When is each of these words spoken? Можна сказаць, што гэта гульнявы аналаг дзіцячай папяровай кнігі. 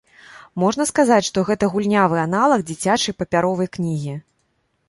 Можна 0.63 0.87
сказаць, 0.91 1.27
што 1.27 1.43
гэта 1.51 1.69
гульнявы 1.73 2.17
аналаг 2.27 2.65
дзіцячай 2.71 3.17
папяровай 3.21 3.67
кнігі. 3.79 4.19